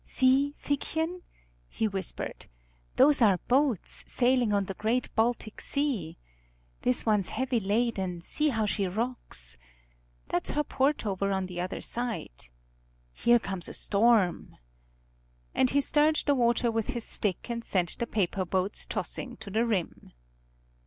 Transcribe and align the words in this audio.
"See, 0.03 0.55
Figchen," 0.57 1.21
he 1.69 1.87
whispered, 1.87 2.47
"those 2.95 3.21
are 3.21 3.37
boats, 3.47 4.03
sailing 4.07 4.51
on 4.51 4.65
the 4.65 4.73
great 4.73 5.13
Baltic 5.13 5.61
Sea. 5.61 6.17
This 6.81 7.05
one's 7.05 7.29
heavy 7.29 7.59
laden, 7.59 8.23
see 8.23 8.49
how 8.49 8.65
she 8.65 8.87
rocks. 8.87 9.57
That's 10.29 10.49
her 10.49 10.63
port 10.63 11.05
over 11.05 11.31
on 11.31 11.45
the 11.45 11.61
other 11.61 11.81
side. 11.81 12.45
Here 13.13 13.37
comes 13.37 13.69
a 13.69 13.75
storm," 13.75 14.55
and 15.53 15.69
he 15.69 15.81
stirred 15.81 16.23
the 16.25 16.33
water 16.33 16.71
with 16.71 16.87
his 16.87 17.03
stick 17.03 17.51
and 17.51 17.63
sent 17.63 17.99
the 17.99 18.07
paper 18.07 18.43
boats 18.43 18.87
tossing 18.87 19.37
to 19.37 19.51
the 19.51 19.65
rim. 19.67 20.13